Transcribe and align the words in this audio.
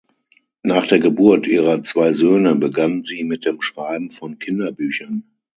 Nach 0.63 0.87
der 0.87 0.97
Geburt 0.97 1.45
ihrer 1.45 1.83
zwei 1.83 2.11
Söhne 2.11 2.55
begann 2.55 3.03
sie 3.03 3.23
mit 3.23 3.45
dem 3.45 3.61
Schreiben 3.61 4.09
von 4.09 4.39
Kinderbüchern. 4.39 5.25